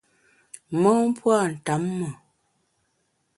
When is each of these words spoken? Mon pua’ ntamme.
Mon 0.81 1.01
pua’ 1.17 1.37
ntamme. 1.53 2.09